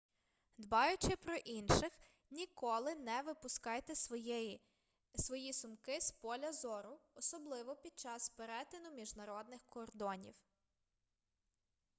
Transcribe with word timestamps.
дбаючи 0.57 1.09
про 1.15 1.35
інших 1.35 1.99
ніколи 2.31 2.95
не 2.95 3.21
випускайте 3.21 3.95
свої 5.15 5.53
сумки 5.53 5.99
з 6.01 6.11
поля 6.11 6.53
зору 6.53 6.99
особливо 7.15 7.75
під 7.75 7.99
час 7.99 8.29
перетину 8.29 8.91
міжнародних 8.91 9.61
кордонів 9.69 10.35